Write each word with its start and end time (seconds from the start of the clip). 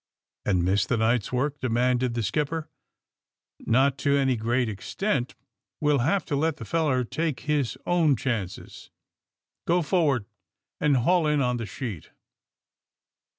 "'And 0.47 0.65
miss 0.65 0.87
the 0.87 0.97
night's 0.97 1.31
work!" 1.31 1.59
demanded 1.59 2.15
the 2.15 2.23
skipper, 2.23 2.67
^^Not 3.67 3.97
to 3.97 4.17
an/ 4.17 4.35
great 4.35 4.67
extent. 4.67 5.35
We'll 5.79 5.99
have 5.99 6.25
to 6.25 6.35
let 6.35 6.57
the 6.57 6.65
feller 6.65 7.03
take 7.03 7.41
his 7.41 7.77
own 7.85 8.15
chances. 8.15 8.89
Go 9.67 9.83
forward 9.83 10.25
and 10.79 10.97
haul 10.97 11.27
in 11.27 11.39
on 11.39 11.57
the 11.57 11.67
sheet. 11.67 12.09